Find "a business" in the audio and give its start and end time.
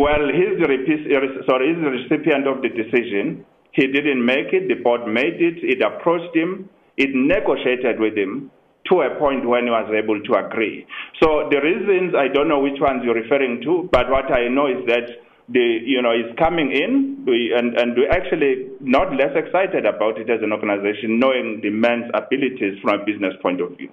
23.00-23.34